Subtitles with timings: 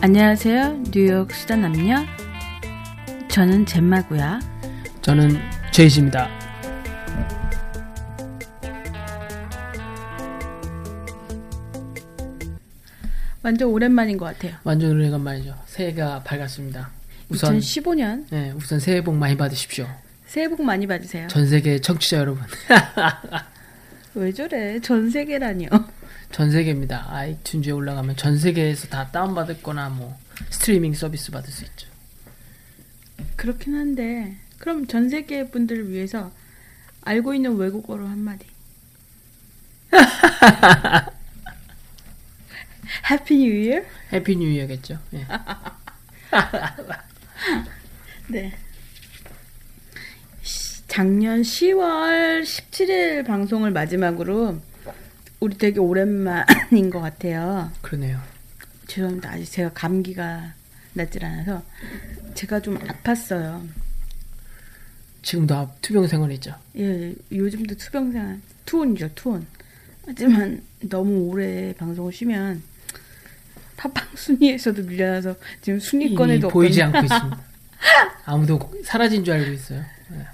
[0.00, 0.84] 안녕하세요.
[0.92, 1.96] 뉴욕 수다 남녀.
[3.28, 4.38] 저는 젬마고요.
[5.02, 5.36] 저는
[5.72, 6.28] 제이지입니다.
[13.42, 14.54] 완전 오랜만인 것 같아요.
[14.64, 15.54] 완전 오래간만이죠.
[15.66, 16.90] 새해가 밝았습니다.
[17.28, 19.86] 우선 2015년 네, 우선 새해 복 많이 받으십시오.
[20.26, 21.26] 새해 복 많이 받으세요.
[21.28, 22.42] 전 세계 청취자 여러분.
[24.14, 24.78] 왜 저래?
[24.80, 25.68] 전 세계라니요.
[26.32, 27.08] 전 세계입니다.
[27.10, 30.18] 아이튠즈에 올라가면 전 세계에서 다 다운받았거나 뭐
[30.50, 31.88] 스트리밍 서비스 받을 수 있죠.
[33.36, 36.30] 그렇긴 한데 그럼 전 세계 분들을 위해서
[37.02, 38.46] 알고 있는 외국어로 한마디.
[43.10, 43.82] Happy New Year?
[44.12, 44.98] Happy New Year겠죠.
[45.14, 45.26] 예.
[48.28, 48.52] 네.
[50.42, 54.60] 시- 작년 10월 17일 방송을 마지막으로
[55.40, 57.70] 우리 되게 오랜만인 것 같아요.
[57.80, 58.20] 그러네요.
[58.86, 59.30] 죄송합니다.
[59.30, 60.54] 아직 제가 감기가
[60.94, 61.62] 낫질 않아서
[62.34, 63.66] 제가 좀 아팠어요.
[65.22, 66.54] 지금도 앞- 투병 생활이죠.
[66.78, 69.46] 예, 요즘도 투병생 투혼이죠, 투혼.
[70.06, 72.62] 하지만 너무 오래 방송을 쉬면
[73.76, 76.82] 팟빵 순위에서도 밀려나서 지금 순위권에도 보이지.
[76.82, 77.40] 않고 있습니다.
[78.24, 79.84] 아무도 사라진 줄 알고 있어요.
[80.12, 80.26] 예.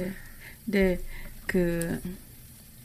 [0.00, 0.12] 네,
[0.64, 1.00] 네,
[1.46, 2.00] 그,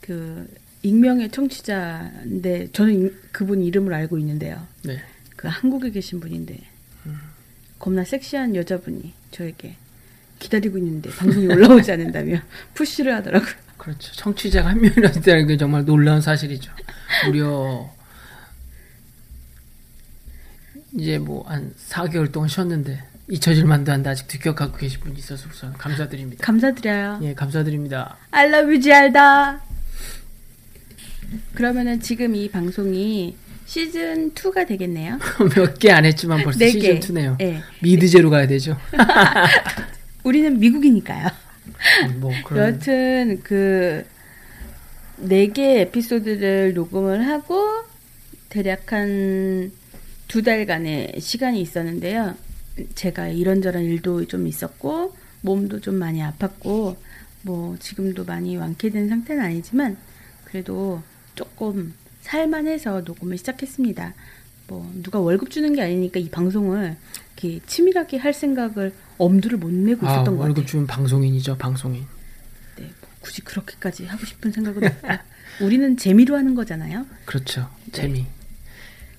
[0.01, 0.47] 그,
[0.81, 4.65] 익명의 청취자인데, 저는 이- 그분 이름을 알고 있는데요.
[4.83, 4.99] 네.
[5.35, 6.57] 그 한국에 계신 분인데,
[7.79, 9.75] 겁나 섹시한 여자분이 저에게
[10.39, 12.39] 기다리고 있는데, 방송이 올라오지 않는다며
[12.73, 13.51] 푸시를 하더라고요.
[13.77, 14.13] 그렇죠.
[14.13, 16.71] 청취자가 한 명이라도 있다는 게 정말 놀라운 사실이죠.
[17.25, 17.89] 무려
[20.93, 25.71] 이제 뭐 한 4개월 동안 쉬었는데 잊혀질 만도 한데 아직도 기억하고 계신 분이 있어서 우선
[25.73, 26.43] 감사드립니다.
[26.43, 27.19] 감사드려요.
[27.23, 28.17] 예, 감사드립니다.
[28.31, 29.61] I love you, 지알다.
[31.53, 33.35] 그러면은 지금 이 방송이
[33.65, 35.19] 시즌 2가 되겠네요.
[35.55, 36.99] 몇 개 안 했지만 벌써 네 시즌 개.
[36.99, 37.37] 2네요.
[37.37, 37.61] 네.
[37.81, 38.77] 미드제로 가야 되죠.
[40.23, 41.27] 우리는 미국이니까요.
[42.19, 44.03] 뭐 그런 여튼 그
[45.21, 47.67] 네 개 에피소드를 녹음을 하고
[48.49, 49.71] 대략 한
[50.29, 52.35] 두 달간의 시간이 있었는데요.
[52.93, 56.95] 제가 이런저런 일도 좀 있었고 몸도 좀 많이 아팠고
[57.41, 59.97] 뭐 지금도 많이 완쾌된 상태는 아니지만
[60.45, 61.01] 그래도
[61.39, 64.13] 조금 살만해서 녹음을 시작했습니다.
[64.67, 66.97] 뭐 누가 월급 주는 게 아니니까 이 방송을
[67.37, 70.65] 이렇게 치밀하게 할 생각을 엄두를 못 내고 아, 있었던 것 월급 같아요.
[70.67, 72.05] 주는 방송인이죠, 방송인.
[72.75, 75.07] 네, 뭐 굳이 그렇게까지 하고 싶은 생각은 없고
[75.61, 77.05] 우리는 재미로 하는 거잖아요.
[77.23, 77.69] 그렇죠.
[77.85, 77.91] 네.
[77.93, 78.25] 재미.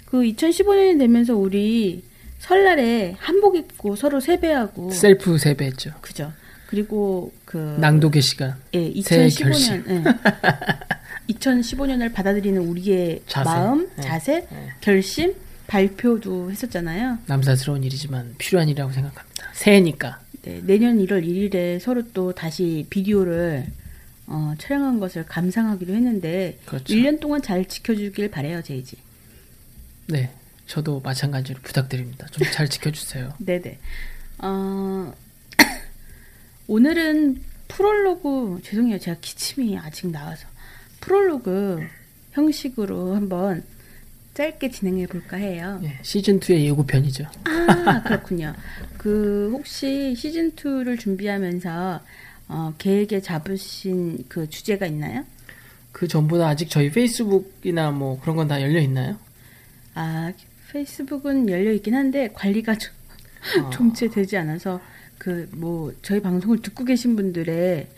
[0.05, 2.05] 그 2015년이 되면서 우리
[2.39, 5.95] 설날에 한복 입고 서로 세배하고 셀프 세배했죠.
[6.03, 6.33] 그죠.
[6.67, 8.57] 그리고 그 낭독의 시간.
[8.75, 10.05] 예, 새해 2015년 예.
[11.31, 13.51] 2015년을 받아들이는 우리의 자세.
[13.51, 14.03] 마음, 예.
[14.03, 14.73] 자세, 예.
[14.81, 15.35] 결심,
[15.67, 17.19] 발표도 했었잖아요.
[17.27, 19.51] 남사스러운 일이지만 필요한 일이라고 생각합니다.
[19.53, 20.21] 새해니까.
[20.43, 23.67] 네, 내년 1월 1일에 서로 또 다시 비디오를
[24.27, 26.95] 어, 촬영한 것을 감상하기로 했는데 그렇죠.
[26.95, 28.97] 1년 동안 잘 지켜주길 바래요, 제이지.
[30.07, 30.31] 네.
[30.67, 32.27] 저도 마찬가지로 부탁드립니다.
[32.31, 33.35] 좀 잘 지켜주세요.
[33.39, 33.79] 네네.
[34.39, 35.13] 어,
[36.69, 40.47] 오늘은 프롤로그 죄송해요, 제가 기침이 아직 나와서
[41.15, 41.84] 프롤로그
[42.31, 43.65] 형식으로 한번
[44.34, 45.81] 짧게 진행해 볼까 해요.
[45.82, 47.25] 예, 시즌 2의 예고편이죠.
[47.84, 48.54] 아 그렇군요.
[48.97, 52.01] 그 혹시 시즌 2를 준비하면서
[52.47, 55.24] 어, 계획에 잡으신 그 주제가 있나요?
[55.91, 59.18] 그 전보다 아직 저희 페이스북이나 뭐 그런 건 다 열려 있나요?
[59.95, 60.33] 아
[60.71, 62.92] 페이스북은 열려 있긴 한데 관리가 좀,
[63.65, 63.71] 어.
[63.71, 64.80] 좀채 되지 않아서
[65.18, 67.89] 그 뭐 저희 방송을 듣고 계신 분들의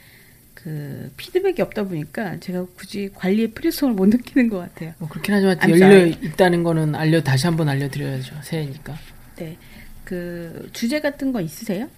[0.54, 4.94] 그 피드백이 없다 보니까 제가 굳이 관리의 필요성을 못 느끼는 것 같아요.
[4.98, 6.10] 뭐 그렇긴 하지만 I'm 열려 sorry.
[6.22, 8.36] 있다는 거는 알려 다시 한번 알려드려야죠.
[8.42, 8.96] 새해니까.
[9.36, 9.56] 네,
[10.04, 11.88] 그 주제 같은 거 있으세요?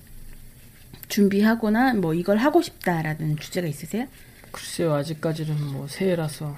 [1.08, 4.06] 준비하거나 뭐 이걸 하고 싶다라는 주제가 있으세요?
[4.50, 6.56] 글쎄요, 아직까지는 뭐 새해라서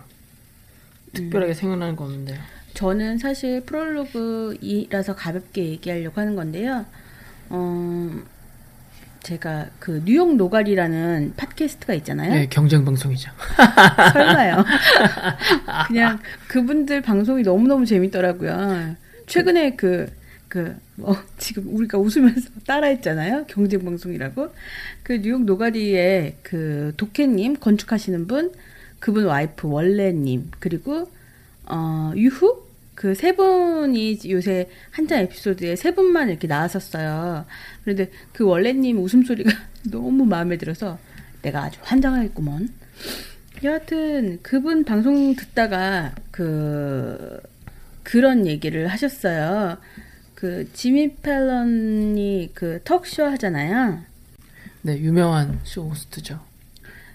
[1.12, 2.38] 특별하게 생각나는 거 없는데요.
[2.74, 6.84] 저는 사실 프롤로그이라서 가볍게 얘기하려고 하는 건데요.
[7.48, 8.22] 어,
[9.26, 12.32] 제가 그 뉴욕 노가리라는 팟캐스트가 있잖아요.
[12.32, 13.28] 네, 경쟁 방송이죠.
[14.12, 14.64] 설마요.
[15.88, 18.94] 그냥 그분들 방송이 너무너무 재밌더라고요.
[19.26, 20.08] 최근에 그,
[20.46, 23.46] 그, 뭐, 지금 우리가 웃으면서 따라했잖아요.
[23.48, 24.54] 경쟁 방송이라고.
[25.02, 28.52] 그 뉴욕 노가리의 그 독해님, 건축하시는 분,
[29.00, 31.10] 그분 와이프 원래님, 그리고,
[31.64, 32.62] 어, 유후?
[32.96, 37.46] 그 세 분이 요새 한장 에피소드에 세 분만 이렇게 나왔었어요.
[37.84, 39.50] 그런데 그 원래님 웃음소리가
[39.92, 40.98] 너무 마음에 들어서
[41.42, 42.70] 내가 아주 환장하겠구먼.
[43.62, 47.40] 여하튼 그분 방송 듣다가 그
[48.02, 49.76] 그런 얘기를 하셨어요.
[50.34, 54.00] 그 지미 펠런이 그 턱쇼 하잖아요.
[54.82, 56.40] 네, 유명한 쇼 호스트죠.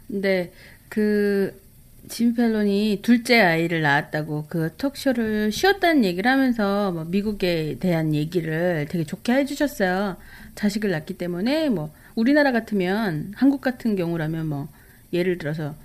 [0.07, 0.51] 근데
[0.89, 1.60] 그
[2.07, 9.03] 지미 펠런이 둘째 아이를 낳았다고 그 턱쇼를 쉬었다는 얘기를 하면서 뭐 미국에 대한 얘기를 되게
[9.03, 10.17] 좋게 해주셨어요.
[10.55, 14.67] 자식을 낳기 때문에 뭐 우리나라 같으면 한국 같은 경우라면 뭐
[15.13, 15.75] 예를 들어서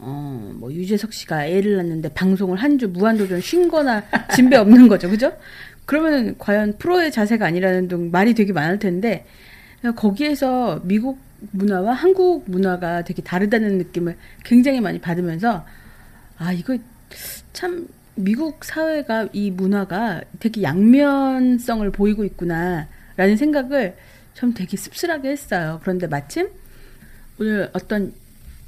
[0.00, 5.10] 어, 뭐, 유재석 씨가 애를 낳는데 방송을 한 주 무한도전 쉰 거나 진배 없는 거죠.
[5.10, 5.32] 그죠?
[5.86, 9.26] 그러면 과연 프로의 자세가 아니라는 등 말이 되게 많을 텐데,
[9.96, 11.18] 거기에서 미국
[11.52, 15.64] 문화와 한국 문화가 되게 다르다는 느낌을 굉장히 많이 받으면서,
[16.36, 16.76] 아, 이거
[17.52, 23.96] 참 미국 사회가 이 문화가 되게 양면성을 보이고 있구나, 라는 생각을
[24.34, 25.80] 좀 되게 씁쓸하게 했어요.
[25.82, 26.48] 그런데 마침
[27.40, 28.12] 오늘 어떤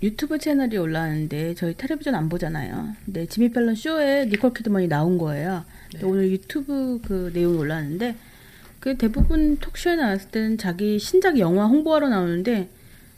[0.03, 2.95] 유튜브 채널이 올라왔는데 저희 텔레비전 안 보잖아요.
[3.05, 5.65] 근데 지미 펠런 쇼에 니콜 키드먼이 나온 거예요.
[5.95, 6.01] 네.
[6.03, 8.17] 오늘 유튜브 그 내용이 올라왔는데
[8.81, 12.69] 그 대부분 톡쇼에 나왔을 때는 자기 신작 영화 홍보하러 나오는데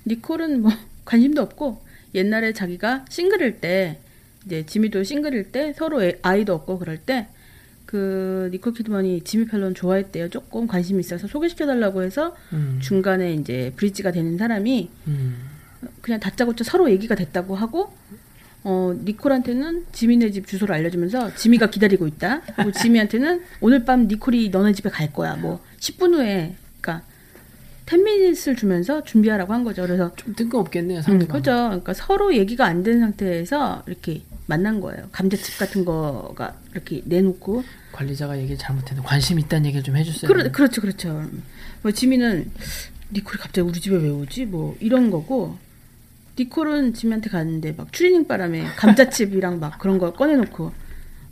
[0.06, 0.72] 니콜은 뭐
[1.04, 1.82] 관심도 없고
[2.14, 3.98] 옛날에 자기가 싱글일 때
[4.44, 7.28] 이제 지미도 싱글일 때 서로 애, 아이도 없고 그럴 때
[7.92, 10.30] 그 니콜 키드먼이 지미 펠런 좋아했대요.
[10.30, 12.78] 조금 관심 있어서 소개시켜 달라고 해서 음.
[12.80, 15.36] 중간에 이제 브릿지가 되는 사람이 음.
[16.00, 17.92] 그냥 다짜고짜 서로 얘기가 됐다고 하고
[18.64, 22.42] 어 니콜한테는 지미네 집 주소를 알려주면서 지미가 기다리고 있다.
[22.56, 25.34] 그리고 지미한테는 오늘 밤 니콜이 너네 집에 갈 거야.
[25.36, 27.04] 뭐 10분 후에 그러니까
[27.86, 29.82] 10미닛을 주면서 준비하라고 한 거죠.
[29.82, 31.02] 그래서 좀 뜬금없겠네요.
[31.02, 31.36] 상대방.
[31.36, 31.50] 음, 그죠.
[31.52, 35.08] 그러니까 서로 얘기가 안 된 상태에서 이렇게 만난 거예요.
[35.12, 40.28] 감자칩 같은 거가 이렇게 내놓고 관리자가 얘기를 잘못했는데 관심 있다는 얘기를 좀 해줬어요.
[40.32, 41.24] 그러, 그렇죠, 그렇죠.
[41.82, 42.50] 뭐 지미는
[43.12, 44.46] 니콜이 갑자기 우리 집에 왜 오지?
[44.46, 45.58] 뭐 이런 거고
[46.38, 50.72] 니콜은 지미한테 갔는데 막 추리닝 바람에 감자칩이랑 막 그런 거 꺼내놓고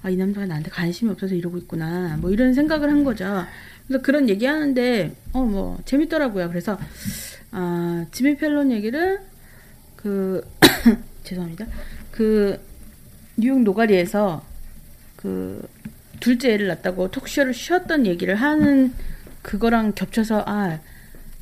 [0.03, 3.45] 아 이 남자가 나한테 관심이 없어서 이러고 있구나 뭐 이런 생각을 한 거죠.
[3.87, 6.49] 그래서 그런 얘기하는데 어 뭐 재밌더라고요.
[6.49, 6.79] 그래서
[7.51, 9.21] 아 지미 펠론 얘기를
[9.97, 10.43] 그
[11.25, 11.67] 죄송합니다.
[12.11, 12.59] 그
[13.37, 14.45] 뉴욕 노가리에서
[15.17, 15.63] 그
[16.19, 18.93] 둘째 애를 낳았다고 톡쇼를 쉬었던 얘기를 하는
[19.43, 20.81] 그거랑 겹쳐서 아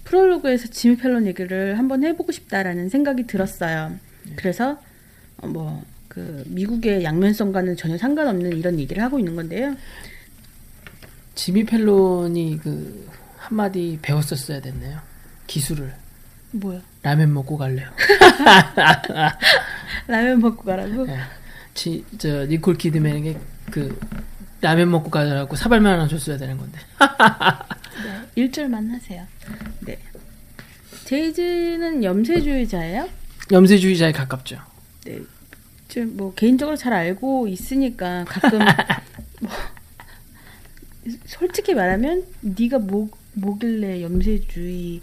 [0.08, 3.98] 프롤로그에서 지미 펠론 얘기를 한번 해보고 싶다라는 생각이 들었어요.
[4.24, 4.32] 네.
[4.36, 4.80] 그래서
[5.36, 9.76] 어, 뭐그 미국의 양면성과는 전혀 상관없는 이런 얘기를 하고 있는 건데요.
[11.34, 13.06] 지미 펠론이 그
[13.36, 14.98] 한마디 배웠었어야 됐네요.
[15.46, 15.94] 기술을.
[16.52, 16.80] 뭐야?
[17.02, 17.88] 라면 먹고 갈래요.
[20.08, 21.04] 라면 먹고 가라고?
[21.04, 21.18] 네.
[21.74, 23.38] 지, 저 니콜 키드맨에게
[23.70, 23.98] 그
[24.62, 26.78] 라면 먹고 가라고 사발만 하나 줬어야 되는 건데.
[28.38, 29.26] 네, 1절만 하세요.
[29.80, 29.98] 네.
[31.04, 33.08] 제이즈는 염세주의자예요?
[33.50, 34.60] 염세주의자에 가깝죠.
[35.04, 35.20] 네.
[35.88, 38.58] 좀 뭐 개인적으로 잘 알고 있으니까 가끔
[39.40, 39.50] 뭐
[41.24, 45.00] 솔직히 말하면 네가 뭐 뭐길래 염세주의자를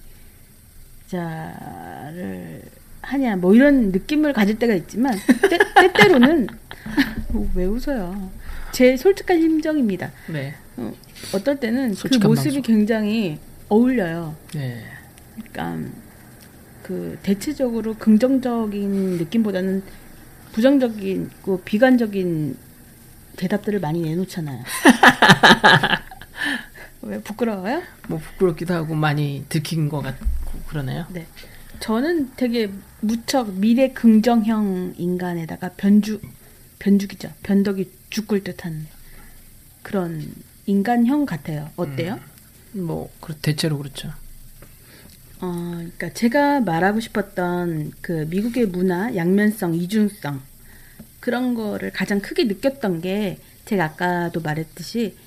[3.02, 5.16] 하냐 뭐 이런 느낌을 가질 때가 있지만
[5.50, 6.48] 때, 때때로는
[7.30, 8.30] 뭐 왜 웃어요?
[8.76, 10.12] 제 솔직한 심정입니다.
[10.28, 10.54] 네.
[10.76, 10.94] 어,
[11.34, 12.62] 어떨 때는 그 모습이 방송.
[12.62, 13.40] 굉장히
[13.70, 14.36] 어울려요.
[14.54, 14.84] 네.
[15.34, 15.90] 그러니까
[16.84, 19.82] 그 대체적으로 긍정적인 느낌보다는
[20.52, 22.58] 부정적인 그 비관적인
[23.38, 24.62] 대답들을 많이 내놓잖아요.
[27.04, 27.82] 왜 부끄러워요?
[28.10, 30.26] 뭐 부끄럽기도 하고 많이 들킨 것 같고
[30.68, 31.06] 그러네요.
[31.14, 31.26] 네.
[31.80, 36.20] 저는 되게 무척 미래 긍정형 인간에다가 변주
[36.80, 37.32] 변죽이죠.
[37.42, 38.88] 변덕이 죽을 듯한
[39.84, 40.34] 그런
[40.66, 41.70] 인간형 같아요.
[41.76, 42.18] 어때요?
[42.76, 44.08] 음, 뭐 대체로 그렇죠.
[45.42, 50.42] 어, 그러니까 제가 말하고 싶었던 그 미국의 문화, 양면성, 이중성
[51.20, 55.18] 그런 거를 가장 크게 느꼈던 게 제가 아까도 말했듯이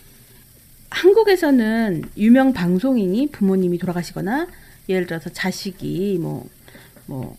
[0.89, 4.49] 한국에서는 유명 방송인이 부모님이 돌아가시거나
[4.89, 6.49] 예를 들어서 자식이 뭐뭐
[7.05, 7.37] 뭐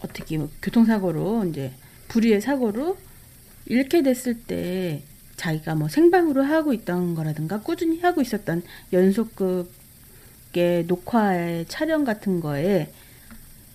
[0.00, 1.72] 어떻게 뭐 교통사고로 이제
[2.08, 2.96] 불의의 사고로
[3.66, 5.02] 잃게 됐을 때
[5.36, 9.70] 자기가 뭐 생방으로 하고 있던 거라든가 꾸준히 하고 있었던 연속극
[10.54, 12.90] 미국의 녹화의 촬영 같은 거에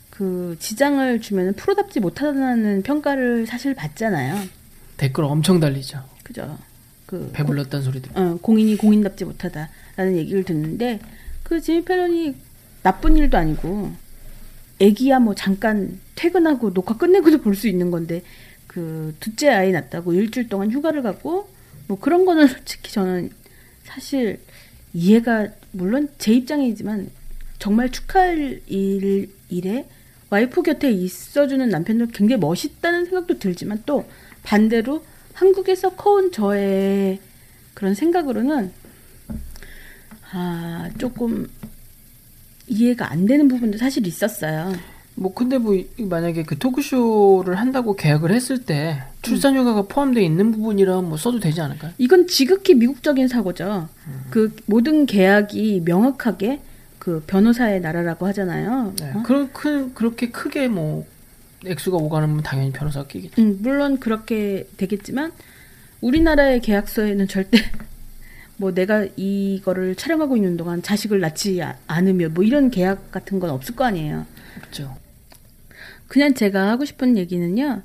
[0.09, 4.41] 그 지장을 주면 프로답지 못하다는 평가를 사실 받잖아요.
[4.97, 6.03] 댓글 엄청 달리죠.
[6.23, 6.57] 그죠?
[7.05, 8.11] 그 배불렀다는 소리들.
[8.17, 10.99] 어, 공인이 공인답지 못하다라는 얘기를 듣는데
[11.43, 12.35] 그 지미 패런이
[12.81, 13.91] 나쁜 일도 아니고
[14.79, 18.23] 애기야 뭐 잠깐 퇴근하고 녹화 끝내고도 볼 수 있는 건데
[18.69, 21.49] 그 둘째 아이 낳았다고 일주일 동안 휴가를 가고
[21.87, 23.31] 뭐 그런 거는 솔직히 저는
[23.83, 24.39] 사실
[24.93, 27.09] 이해가 물론 제 입장이지만
[27.57, 29.87] 정말 축하할 일, 일에
[30.29, 34.07] 와이프 곁에 있어주는 남편도 굉장히 멋있다는 생각도 들지만 또
[34.43, 37.19] 반대로 한국에서 커온 저의
[37.73, 38.71] 그런 생각으로는
[40.31, 41.49] 아 조금
[42.67, 44.73] 이해가 안 되는 부분도 사실 있었어요.
[45.21, 51.01] 뭐 근데 뭐 이- 만약에 그 토크쇼를 한다고 계약을 했을 때 출산휴가가 포함되어 있는 부분이라
[51.01, 51.91] 뭐 써도 되지 않을까요?
[51.97, 53.89] 이건 지극히 미국적인 사고죠.
[54.29, 56.61] 그 모든 계약이 명확하게
[56.99, 58.93] 그 변호사의 나라라고 하잖아요.
[58.97, 59.11] 네.
[59.13, 59.23] 어?
[59.23, 61.05] 그런 큰 그렇게 크게 뭐
[61.65, 63.41] 액수가 오가는 당연히 변호사가 끼겠죠.
[63.41, 65.33] 음, 물론 그렇게 되겠지만
[65.99, 67.57] 우리나라의 계약서에는 절대
[68.55, 73.49] 뭐 내가 이거를 촬영하고 있는 동안 자식을 낳지 아- 않으며 뭐 이런 계약 같은 건
[73.49, 74.25] 없을 거 아니에요.
[74.61, 74.95] 그렇죠.
[76.09, 77.81] 그냥 제가 하고 싶은 얘기는요.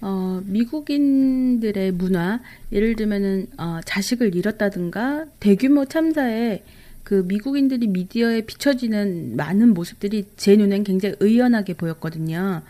[0.00, 2.40] 어, 미국인들의 문화,
[2.72, 6.64] 예를 들면은 어, 자식을 잃었다든가 대규모 참사에
[7.04, 12.62] 그 미국인들이 미디어에 비춰지는 많은 모습들이 제 눈엔 굉장히 의연하게 보였거든요.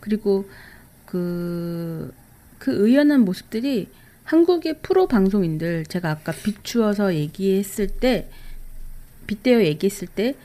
[0.00, 0.48] 그리고
[1.04, 2.12] 그,
[2.58, 3.88] 그 의연한 모습들이
[4.24, 8.28] 한국의 프로 방송인들, 제가 아까 비추어서 얘기했을 때,
[9.26, 10.36] 빗대어 얘기했을 때,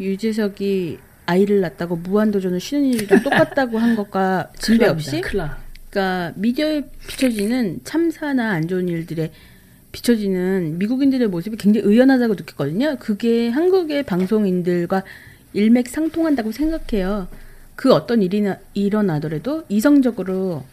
[0.00, 0.98] 유재석이
[1.28, 5.58] 아이를 낳았다고 무한도전을 쉬는 일이랑 똑같다고 한 것과 진배 없이 클라.
[5.90, 9.30] 그러니까 미디어에 비춰지는 참사나 안 좋은 일들에
[9.92, 12.96] 비춰지는 미국인들의 모습이 굉장히 의연하다고 느꼈거든요.
[12.98, 15.02] 그게 한국의 방송인들과
[15.52, 17.28] 일맥상통한다고 생각해요.
[17.76, 20.64] 그 어떤 일이 나 일어나더라도 이성적으로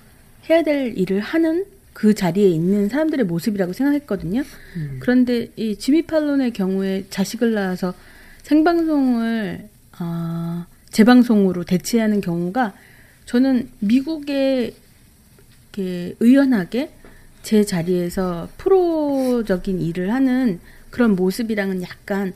[0.50, 4.44] 해야 될 일을 하는 그 자리에 있는 사람들의 모습이라고 생각했거든요.
[5.00, 7.94] 그런데 이 지미 팔론의 경우에 자식을 낳아서
[8.44, 12.74] 생방송을 아, 재방송으로 대체하는 경우가
[13.26, 14.76] 저는 미국의
[15.74, 16.92] 이렇게 의연하게
[17.44, 20.60] 제 자리에서 프로적인 일을 하는
[20.90, 22.34] 그런 모습이랑은 약간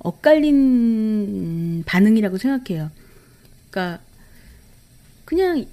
[0.00, 2.90] 엇갈린 반응이라고 생각해요.
[3.70, 4.02] 그러니까
[5.24, 5.64] 그냥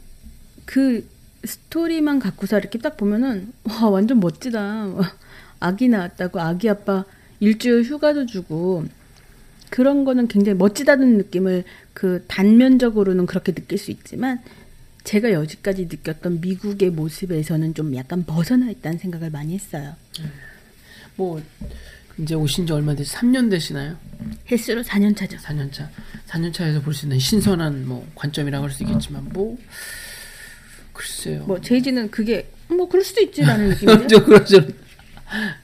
[0.65, 1.07] 그
[1.43, 4.87] 스토리만 갖고서 이렇게 딱 보면은 와 완전 멋지다.
[5.59, 7.03] 아기 낳았다고 아기 아빠
[7.39, 8.85] 일주일 휴가도 주고
[9.71, 11.63] 그런 거는 굉장히 멋지다는 느낌을
[11.93, 14.39] 그 단면적으로는 그렇게 느낄 수 있지만
[15.05, 19.95] 제가 여지까지 느꼈던 미국의 모습에서는 좀 약간 벗어나 있다는 생각을 많이 했어요.
[21.15, 21.41] 뭐
[22.19, 23.95] 이제 오신 지 얼마 되시 3년 되시나요?
[24.51, 25.37] 횟수로 4년 차죠.
[25.37, 25.89] 4년 차.
[26.27, 29.57] 4년 차에서 볼 수 있는 신선한 뭐 관점이라고 할 수 있겠지만 뭐
[30.93, 31.45] 글쎄요.
[31.45, 34.07] 뭐 제이지는 그게 뭐 그럴 수도 있지라는 느낌이죠.
[34.07, 34.67] 좀 그러죠.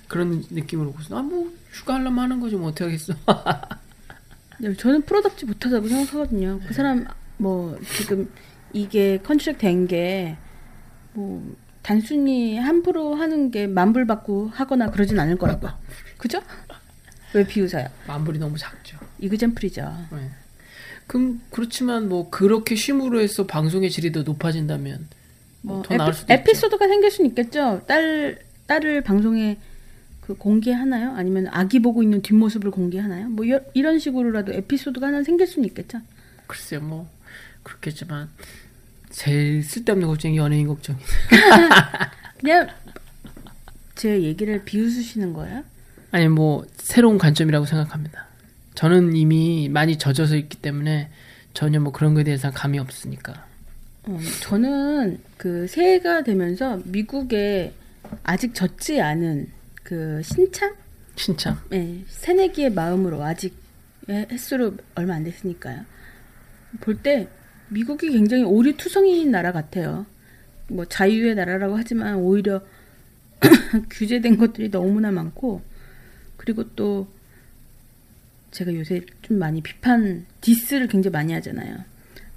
[0.08, 3.14] 그런 느낌으로 보서 아뭐 휴가 하려면 하는 거지 뭐 어떻게 하겠어.
[4.60, 6.60] 네, 저는 프로답지 못하다고 생각하거든요.
[6.68, 7.06] 그 사람
[7.38, 8.30] 뭐 지금
[8.74, 10.38] 이게 컨트랙 된 게
[11.14, 15.68] 뭐 단순히 한 프로 하는 게 만불 받고 하거나 그러진 않을 거라고.
[16.18, 16.40] 그죠?
[17.34, 17.88] 왜 비웃어요?
[18.08, 18.98] 만불이 너무 작죠.
[19.20, 19.82] 이그젠플이죠.
[20.12, 20.30] 네.
[21.08, 25.08] 그럼 그렇지만 뭐 그렇게 쉼으로 해서 방송의 질이 더 높아진다면
[25.62, 26.42] 뭐더 나을 에피, 수도 있죠.
[26.42, 27.82] 에피소드가 생길 수는 있겠죠.
[27.88, 29.58] 딸 딸을 방송에
[30.28, 31.14] 그 공개하나요?
[31.16, 33.30] 아니면 아기 보고 있는 뒷모습을 공개하나요?
[33.30, 36.02] 뭐 이- 이런 식으로라도 에피소드가 하나 생길 수는 있겠죠.
[36.48, 37.10] 글쎄요 뭐
[37.64, 38.28] 그렇겠지만
[39.10, 41.00] 제일 쓸데없는 걱정이 연예인 걱정이.
[42.42, 42.68] 그냥
[43.96, 45.64] 제 얘기를 비웃으시는 거예요?
[46.12, 48.26] 아니 뭐 새로운 관점이라고 생각합니다.
[48.76, 51.10] 저는 이미 많이 젖어서 있기 때문에
[51.54, 53.46] 전혀 뭐 그런 거에 대해서 감이 없으니까.
[54.04, 57.74] 어, 저는 그 새해가 되면서 미국에
[58.24, 59.56] 아직 젖지 않은
[59.88, 60.76] 그 신참,
[61.16, 61.58] 신참.
[61.70, 63.56] 네, 새내기의 마음으로 아직
[64.10, 65.86] 예, 횟수로 얼마 안 됐으니까요.
[66.82, 67.30] 볼 때
[67.70, 70.06] 미국이 굉장히 오리투성이인 나라 같아요.
[70.68, 72.62] 뭐 자유의 나라라고 하지만 오히려
[73.90, 75.62] 규제된 것들이 너무나 많고
[76.36, 77.08] 그리고 또
[78.52, 81.78] 제가 요새 좀 많이 비판 디스를 굉장히 많이 하잖아요.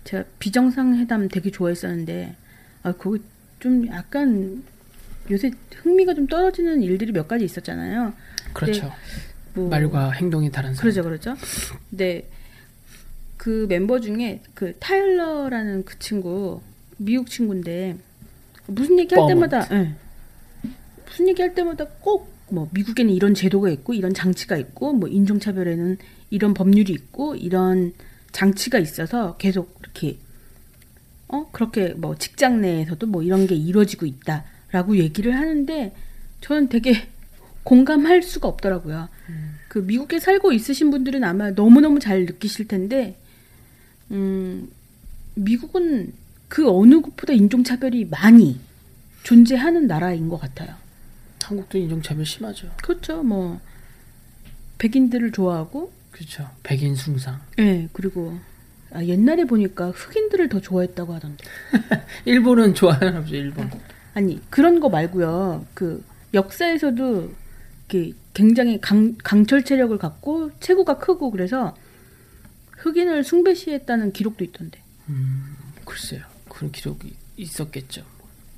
[0.04, 2.36] 제가 비정상회담 되게 좋아했었는데
[2.84, 3.20] 아 거기
[3.58, 4.62] 좀 약간
[5.30, 5.50] 요새
[5.82, 8.12] 흥미가 좀 떨어지는 일들이 몇 가지 있었잖아요.
[8.52, 8.92] 그렇죠.
[9.54, 10.80] 뭐 말과 행동이 다른 사람.
[10.82, 11.34] 그러죠, 그렇죠.
[11.90, 12.28] 근데
[13.36, 16.60] 그 멤버 중에 그 타일러라는 그 친구
[16.98, 17.96] 미국 친구인데
[18.66, 19.26] 무슨 얘기 할.
[19.26, 19.94] 때마다 예.
[21.06, 25.96] 무슨 얘기 할 때마다 꼭 뭐 미국에는 이런 제도가 있고 이런 장치가 있고 뭐 인종차별에는
[26.30, 27.92] 이런 법률이 있고 이런
[28.32, 30.18] 장치가 있어서 계속 이렇게
[31.28, 35.94] 어 그렇게 뭐 직장 내에서도 뭐 이런 게 이루어지고 있다 라고 얘기를 하는데
[36.40, 37.08] 저는 되게
[37.64, 39.08] 공감할 수가 없더라고요.
[39.68, 43.18] 그 미국에 살고 있으신 분들은 아마 너무너무 잘 느끼실 텐데
[44.10, 44.68] 음
[45.34, 46.12] 미국은
[46.48, 48.58] 그 어느 곳보다 인종차별이 많이
[49.22, 50.74] 존재하는 나라인 것 같아요.
[51.42, 52.70] 한국도 인종차별 심하죠.
[52.82, 53.22] 그렇죠.
[53.22, 53.60] 뭐
[54.78, 56.48] 백인들을 좋아하고, 그렇죠.
[56.62, 57.40] 백인 숭상.
[57.58, 58.38] 예 그리고
[58.92, 61.44] 아, 옛날에 보니까 흑인들을 더 좋아했다고 하던데.
[62.24, 63.36] 일본은 좋아하나 보죠.
[63.36, 63.70] 일본.
[64.14, 65.66] 아니 그런 거 말고요.
[65.74, 67.32] 그 역사에서도
[67.88, 71.76] 이렇게 굉장히 강, 강철 체력을 갖고 체구가 크고 그래서
[72.72, 74.80] 흑인을 숭배시했다는 기록도 있던데.
[75.08, 76.22] 음, 글쎄요.
[76.48, 78.04] 그런 기록이 있었겠죠.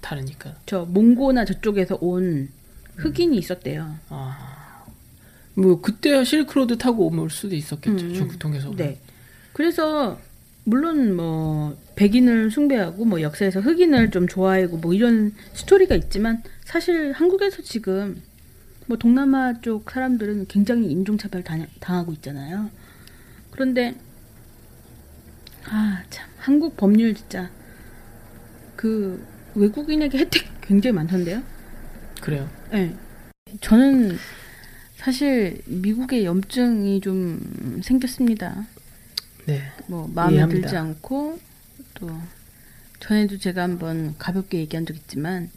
[0.01, 0.57] 다르니까.
[0.67, 2.51] 저 몽고나 저쪽에서 온
[2.97, 3.97] 흑인이 있었대요.
[4.09, 4.85] 아.
[5.55, 8.07] 뭐 그때야 실크로드 타고 올 수도 있었겠죠.
[8.07, 8.71] 음, 중국 통해서.
[8.75, 9.01] 네.
[9.53, 10.19] 그래서
[10.65, 17.63] 물론 뭐 백인을 숭배하고 뭐 역사에서 흑인을 좀 좋아하고 뭐 이런 스토리가 있지만 사실 한국에서
[17.63, 18.23] 지금
[18.87, 22.71] 뭐 동남아 쪽 사람들은 굉장히 인종차별 당- 당하고 있잖아요.
[23.51, 23.95] 그런데
[25.65, 27.51] 아 참 한국 법률 진짜
[28.77, 31.43] 그 외국인에게 혜택 굉장히 많던데요.
[32.21, 32.49] 그래요.
[32.73, 32.95] 네.
[33.61, 34.17] 저는
[34.97, 38.67] 사실 미국에 염증이 좀 생겼습니다.
[39.47, 39.63] 네.
[39.87, 40.61] 뭐 마음에 이해합니다.
[40.63, 41.39] 들지 않고
[41.95, 42.11] 또
[43.01, 45.51] 전에도 제가 한번 가볍게 얘기한 적 있지만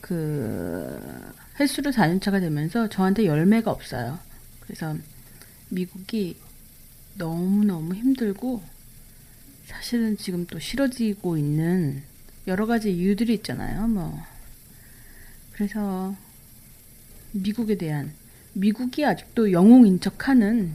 [0.00, 4.18] 그 헬스로 4년차가 되면서 저한테 열매가 없어요.
[4.60, 4.96] 그래서
[5.70, 6.36] 미국이
[7.16, 8.62] 너무너무 힘들고
[9.66, 12.02] 사실은 지금 또 싫어지고 있는
[12.46, 13.88] 여러 가지 이유들이 있잖아요.
[13.88, 14.20] 뭐
[15.52, 16.14] 그래서
[17.32, 18.12] 미국에 대한
[18.52, 20.74] 미국이 아직도 영웅인 척하는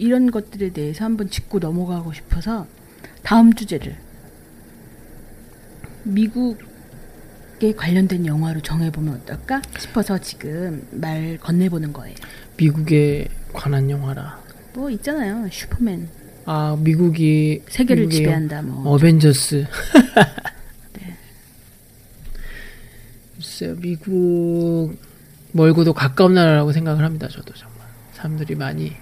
[0.00, 2.66] 이런 것들에 대해서 한번 짚고 넘어가고 싶어서
[3.22, 3.94] 다음 주제를
[6.04, 12.16] 미국에 관련된 영화로 정해보면 어떨까 싶어서 지금 말 건네보는 거예요.
[12.56, 14.42] 미국에 관한 영화라.
[14.72, 15.46] 뭐 있잖아요.
[15.52, 16.08] 슈퍼맨
[16.46, 18.94] 아, 미국이 세계를 미국의 지배한다 뭐.
[18.94, 19.66] 어벤져스.
[23.36, 24.96] 글쎄요, 미국
[25.52, 27.28] 멀고도 가까운 나라라고 생각을 합니다.
[27.28, 28.96] 저도 정말 사람들이 많이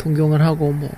[0.00, 0.90] 동경을 하고 뭐.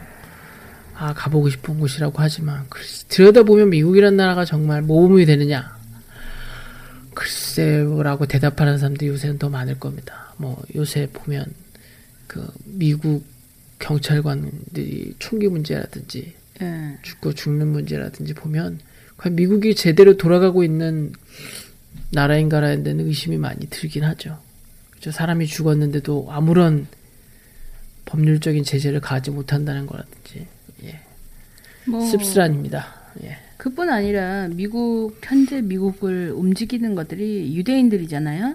[0.95, 5.77] 아 가보고 싶은 곳이라고 하지만 글쎄, 들여다보면 미국이란 나라가 정말 모범이 되느냐
[7.13, 10.33] 글쎄라고 대답하는 사람들이 요새는 더 많을 겁니다.
[10.37, 11.47] 뭐 요새 보면
[12.29, 13.25] 그 미국
[13.81, 16.99] 경찰관들이 총기 문제라든지 예.
[17.03, 18.79] 죽고 죽는 문제라든지 보면
[19.17, 21.13] 과연 미국이 제대로 돌아가고 있는
[22.13, 24.39] 나라인가라는 데는 의심이 많이 들긴 하죠.
[24.93, 25.11] 그죠?
[25.11, 26.87] 사람이 죽었는데도 아무런
[28.13, 30.47] 법률적인 제재를 가하지 못한다는 거라든지
[30.85, 31.01] 예.
[31.87, 32.87] 뭐 씁쓸한입니다.
[33.23, 33.39] 예.
[33.57, 38.55] 그뿐 아니라 미국 현재 미국을 움직이는 것들이 유대인들이잖아요.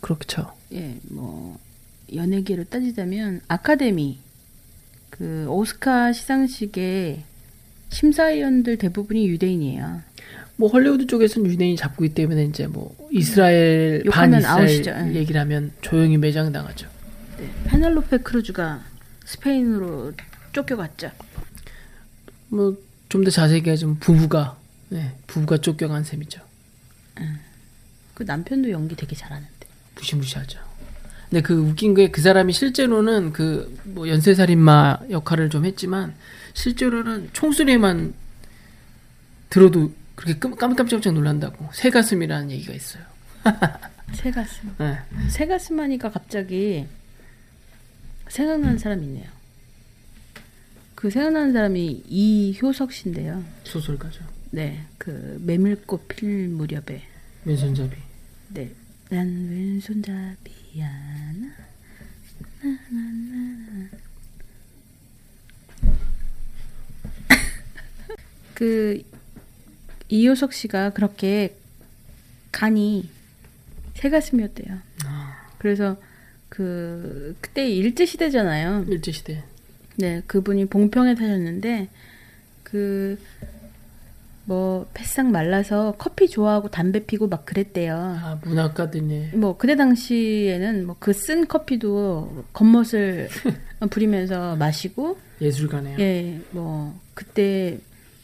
[0.00, 0.52] 그렇죠.
[0.72, 1.58] 예, 뭐
[2.14, 4.18] 연예계로 따지자면 아카데미
[5.10, 7.24] 그 오스카 시상식의
[7.88, 10.02] 심사위원들 대부분이 유대인이에요.
[10.54, 14.90] 뭐 헐리우드 쪽에서는 유대인이 잡고 있기 때문에 이제 뭐 이스라엘 반 욕하면 이스라엘 아웃이죠.
[14.90, 15.14] 예.
[15.16, 16.99] 얘기를 하면 조용히 매장당하죠.
[17.40, 18.82] 네, 페넬로페 크루즈가
[19.24, 20.12] 스페인으로
[20.52, 21.10] 쫓겨갔죠.
[22.48, 22.76] 뭐
[23.08, 24.56] 좀 더 자세히 얘기하자면 부부가
[24.88, 26.40] 네, 부부가 쫓겨간 셈이죠.
[28.14, 29.50] 그 남편도 연기 되게 잘하는데.
[29.96, 30.60] 무시무시하죠.
[31.28, 36.14] 근데 그 웃긴 게 그 사람이 실제로는 그 뭐 연쇄살인마 역할을 좀 했지만
[36.54, 38.14] 실제로는 총소리만
[39.48, 43.02] 들어도 그렇게 끔- 깜깜짝짝 놀란다고 새 가슴이라는 얘기가 있어요.
[44.14, 44.74] 새 가슴.
[44.78, 44.98] 네.
[45.28, 46.86] 새 가슴 하니까 갑자기
[48.30, 49.28] 생각나는 사람 있네요.
[50.94, 53.44] 그 생각나는 사람이 이효석 씨인데요.
[53.64, 54.24] 소설가죠.
[54.50, 57.02] 네, 그 메밀꽃 필 무렵에
[57.44, 57.96] 왼손잡이.
[58.48, 58.72] 네.
[59.08, 60.34] 난 왼손잡이야.
[60.78, 61.56] 나,
[62.62, 63.00] 나, 나,
[63.72, 63.88] 나.
[68.54, 69.02] 그
[70.08, 71.56] 이효석 씨가 그렇게
[72.52, 73.08] 간이
[73.94, 74.78] 새 가슴이었대요.
[75.58, 75.96] 그래서
[76.50, 78.84] 그 그때 일제 시대잖아요.
[78.88, 79.42] 일제 시대.
[79.96, 81.88] 네, 그분이 봉평에 사셨는데
[82.62, 83.18] 그
[84.50, 87.94] 뭐 패싹 말라서 커피 좋아하고 담배 피고 막 그랬대요.
[87.94, 89.32] 아 문학가들네.
[89.34, 93.28] 뭐 그때 당시에는 뭐 그 쓴 커피도 겉멋을
[93.90, 95.98] 부리면서 마시고 예술가네요.
[96.00, 97.78] 예, 뭐 그때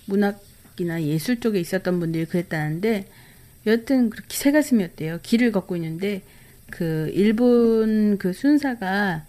[0.07, 3.07] 문학이나 예술 쪽에 있었던 분들이 그랬다는데
[3.69, 5.21] 여튼 그렇게 새 가슴이었대요.
[5.23, 6.23] 길을 걷고 있는데
[6.71, 9.25] 그 일본 그 순사가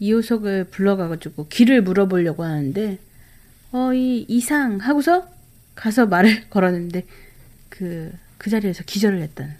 [0.00, 2.98] 이호석을 불러가지고 길을 물어보려고 하는데
[3.72, 5.28] 어 이 이상 하고서
[5.74, 7.06] 가서 말을 걸었는데
[7.70, 9.54] 그그 자리에서 기절을 했던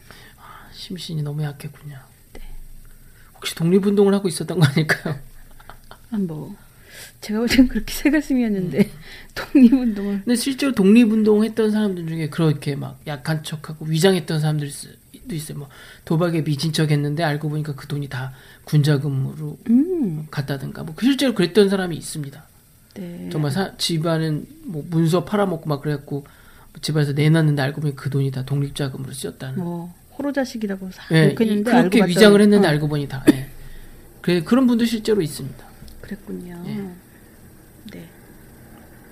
[0.73, 1.97] 심신이 너무 약했군요.
[3.37, 5.19] 혹시 독립운동을 하고 있었던 거 아닐까요?
[6.11, 6.55] 아, 뭐
[7.21, 8.91] 제가 볼 땐 그렇게 새 가슴이었는데
[9.35, 14.71] 독립운동을 근데 실제로 독립운동 했던 사람들 중에 그렇게 막 약한 척하고 위장했던 사람들
[15.29, 15.59] 도 있어요.
[15.59, 15.69] 뭐
[16.05, 18.33] 도박에 미친 척 했는데 알고 보니까 그 돈이 다
[18.65, 22.45] 군자금으로 음, 갔다든가 뭐 실제로 그랬던 사람이 있습니다.
[22.95, 23.29] 네.
[23.33, 26.27] 정말 사- 집안은 뭐 문서 팔아먹고 막 그랬고
[26.81, 29.63] 집안에서 내놨는데 알고 보니 그 돈이 다 독립자금으로 쓰였다는.
[29.63, 33.25] 뭐 호로 자식이라고 사 예, 이- 알고 그렇게 위장을 했는데 어, 알고 보니 다.
[33.33, 33.49] 예.
[34.21, 35.65] 그래 그런 분도 실제로 있습니다.
[36.01, 36.63] 그랬군요.
[36.67, 36.75] 예.
[37.93, 38.09] 네.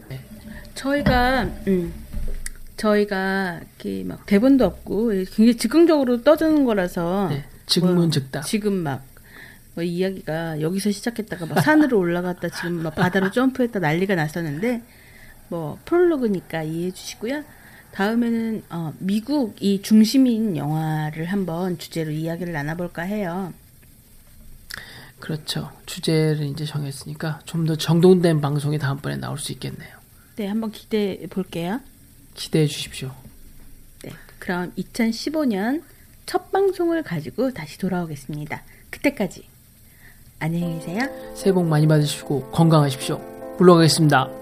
[0.09, 0.21] 네.
[0.75, 1.93] 저희가 음,
[2.81, 8.45] 저희가 이렇게 막 대본도 없고 굉장히 즉흥적으로 떠드는 거라서 네, 뭐, 즉문즉답.
[8.45, 9.11] 지금 막
[9.75, 14.83] 뭐 이야기가 여기서 시작했다가 막 산으로 올라갔다 지금 막 바다로 점프했다 난리가 났었는데
[15.49, 17.45] 뭐 프롤로그니까 이해해 주시고요.
[17.93, 23.53] 다음에는 어, 미국이 중심인 영화를 한번 주제로 이야기를 나눠볼까 해요.
[25.21, 25.71] 그렇죠.
[25.87, 29.91] 주제를 이제 정했으니까 좀 더 정돈된 방송이 다음번에 나올 수 있겠네요.
[30.37, 31.81] 네, 한번 기대해 볼게요.
[32.41, 33.13] 기대해 주십시오.
[34.03, 35.83] 네, 그럼 2015년
[36.25, 38.63] 첫 방송을 가지고 다시 돌아오겠습니다.
[38.89, 39.47] 그때까지
[40.39, 41.35] 안녕히 계세요.
[41.35, 43.19] 새해 복 많이 받으시고 건강하십시오.
[43.59, 44.40] 물러가겠습니다.